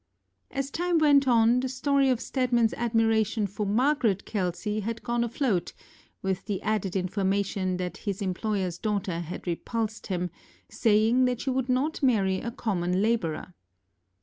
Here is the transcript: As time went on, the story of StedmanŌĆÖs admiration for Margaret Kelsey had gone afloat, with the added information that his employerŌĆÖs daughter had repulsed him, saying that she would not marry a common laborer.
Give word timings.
As 0.49 0.71
time 0.71 0.97
went 0.97 1.27
on, 1.27 1.59
the 1.59 1.69
story 1.69 2.09
of 2.09 2.17
StedmanŌĆÖs 2.17 2.73
admiration 2.73 3.45
for 3.45 3.67
Margaret 3.67 4.25
Kelsey 4.25 4.79
had 4.79 5.03
gone 5.03 5.23
afloat, 5.23 5.73
with 6.23 6.45
the 6.45 6.59
added 6.63 6.95
information 6.95 7.77
that 7.77 7.97
his 7.97 8.19
employerŌĆÖs 8.19 8.81
daughter 8.81 9.19
had 9.19 9.45
repulsed 9.45 10.07
him, 10.07 10.31
saying 10.69 11.25
that 11.25 11.41
she 11.41 11.51
would 11.51 11.69
not 11.69 12.01
marry 12.01 12.37
a 12.39 12.49
common 12.49 12.99
laborer. 12.99 13.53